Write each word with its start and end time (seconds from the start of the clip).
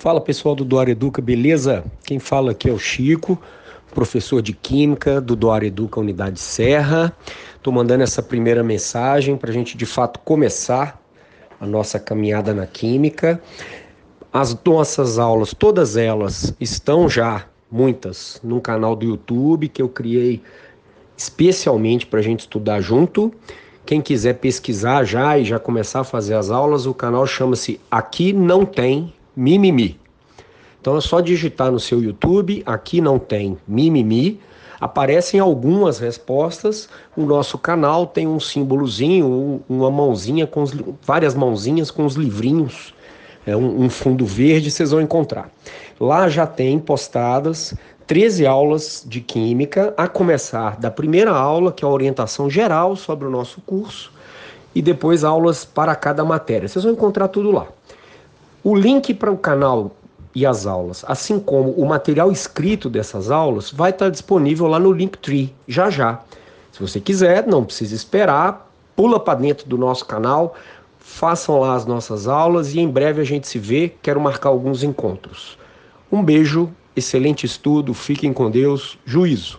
Fala 0.00 0.18
pessoal 0.18 0.54
do 0.54 0.64
Doar 0.64 0.88
Educa, 0.88 1.20
beleza? 1.20 1.84
Quem 2.04 2.18
fala 2.18 2.52
aqui 2.52 2.70
é 2.70 2.72
o 2.72 2.78
Chico, 2.78 3.38
professor 3.94 4.40
de 4.40 4.54
Química 4.54 5.20
do 5.20 5.36
Doar 5.36 5.62
Educa 5.62 6.00
Unidade 6.00 6.40
Serra. 6.40 7.14
Estou 7.54 7.70
mandando 7.70 8.02
essa 8.02 8.22
primeira 8.22 8.64
mensagem 8.64 9.36
para 9.36 9.50
a 9.50 9.52
gente 9.52 9.76
de 9.76 9.84
fato 9.84 10.18
começar 10.20 10.98
a 11.60 11.66
nossa 11.66 12.00
caminhada 12.00 12.54
na 12.54 12.66
Química. 12.66 13.42
As 14.32 14.58
nossas 14.64 15.18
aulas, 15.18 15.52
todas 15.52 15.98
elas, 15.98 16.54
estão 16.58 17.06
já, 17.06 17.44
muitas, 17.70 18.40
no 18.42 18.58
canal 18.58 18.96
do 18.96 19.04
YouTube 19.04 19.68
que 19.68 19.82
eu 19.82 19.88
criei 19.90 20.40
especialmente 21.14 22.06
para 22.06 22.20
a 22.20 22.22
gente 22.22 22.40
estudar 22.40 22.80
junto. 22.80 23.34
Quem 23.84 24.00
quiser 24.00 24.38
pesquisar 24.38 25.04
já 25.04 25.36
e 25.36 25.44
já 25.44 25.58
começar 25.58 26.00
a 26.00 26.04
fazer 26.04 26.36
as 26.36 26.50
aulas, 26.50 26.86
o 26.86 26.94
canal 26.94 27.26
chama-se 27.26 27.78
Aqui 27.90 28.32
Não 28.32 28.64
Tem 28.64 29.12
Mimimi. 29.36 29.98
Então 30.80 30.96
é 30.96 31.00
só 31.00 31.20
digitar 31.20 31.70
no 31.70 31.78
seu 31.78 32.02
YouTube, 32.02 32.62
aqui 32.64 33.00
não 33.00 33.18
tem 33.18 33.58
mimimi, 33.68 34.40
aparecem 34.80 35.38
algumas 35.38 35.98
respostas. 35.98 36.88
O 37.14 37.22
nosso 37.22 37.58
canal 37.58 38.06
tem 38.06 38.26
um 38.26 38.40
símbolozinho, 38.40 39.62
uma 39.68 39.90
mãozinha 39.90 40.46
com 40.46 40.62
os, 40.62 40.74
várias 41.02 41.34
mãozinhas 41.34 41.90
com 41.90 42.06
os 42.06 42.14
livrinhos, 42.14 42.94
é 43.46 43.54
um, 43.56 43.84
um 43.84 43.90
fundo 43.90 44.24
verde, 44.24 44.70
vocês 44.70 44.90
vão 44.90 45.00
encontrar. 45.00 45.50
Lá 45.98 46.28
já 46.28 46.46
tem 46.46 46.78
postadas 46.78 47.74
13 48.06 48.46
aulas 48.46 49.04
de 49.06 49.20
química, 49.20 49.94
a 49.96 50.08
começar 50.08 50.76
da 50.80 50.90
primeira 50.90 51.30
aula, 51.30 51.72
que 51.72 51.84
é 51.84 51.88
a 51.88 51.90
orientação 51.90 52.50
geral 52.50 52.96
sobre 52.96 53.26
o 53.26 53.30
nosso 53.30 53.60
curso, 53.60 54.12
e 54.74 54.82
depois 54.82 55.24
aulas 55.24 55.64
para 55.64 55.94
cada 55.94 56.24
matéria. 56.24 56.66
Vocês 56.66 56.84
vão 56.84 56.92
encontrar 56.92 57.28
tudo 57.28 57.50
lá. 57.50 57.68
O 58.62 58.76
link 58.76 59.14
para 59.14 59.30
o 59.30 59.38
canal 59.38 59.90
e 60.34 60.44
as 60.44 60.66
aulas, 60.66 61.04
assim 61.08 61.40
como 61.40 61.70
o 61.72 61.86
material 61.86 62.30
escrito 62.30 62.90
dessas 62.90 63.30
aulas, 63.30 63.70
vai 63.70 63.90
estar 63.90 64.10
disponível 64.10 64.66
lá 64.66 64.78
no 64.78 64.92
Linktree, 64.92 65.52
já 65.66 65.88
já. 65.88 66.20
Se 66.70 66.80
você 66.80 67.00
quiser, 67.00 67.46
não 67.46 67.64
precisa 67.64 67.94
esperar, 67.94 68.70
pula 68.94 69.18
para 69.18 69.38
dentro 69.38 69.66
do 69.66 69.78
nosso 69.78 70.04
canal, 70.04 70.54
façam 70.98 71.58
lá 71.60 71.74
as 71.74 71.86
nossas 71.86 72.28
aulas 72.28 72.74
e 72.74 72.80
em 72.80 72.88
breve 72.88 73.20
a 73.20 73.24
gente 73.24 73.48
se 73.48 73.58
vê. 73.58 73.92
Quero 74.02 74.20
marcar 74.20 74.50
alguns 74.50 74.82
encontros. 74.82 75.58
Um 76.12 76.22
beijo, 76.22 76.70
excelente 76.94 77.46
estudo, 77.46 77.94
fiquem 77.94 78.32
com 78.32 78.50
Deus, 78.50 78.98
juízo. 79.04 79.58